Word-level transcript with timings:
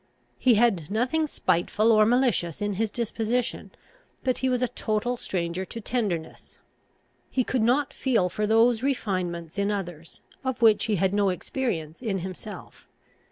He 0.39 0.55
had 0.55 0.89
nothing 0.89 1.27
spiteful 1.27 1.91
or 1.91 2.07
malicious 2.07 2.59
in 2.59 2.73
his 2.73 2.89
disposition, 2.89 3.69
but 4.23 4.39
he 4.39 4.49
was 4.49 4.63
a 4.63 4.67
total 4.67 5.15
stranger 5.15 5.63
to 5.65 5.79
tenderness; 5.79 6.57
he 7.29 7.43
could 7.43 7.61
not 7.61 7.93
feel 7.93 8.27
for 8.27 8.47
those 8.47 8.81
refinements 8.81 9.59
in 9.59 9.69
others, 9.69 10.21
of 10.43 10.59
which 10.59 10.85
he 10.85 10.95
had 10.95 11.13
no 11.13 11.29
experience 11.29 12.01
in 12.01 12.17
himself. 12.17 12.87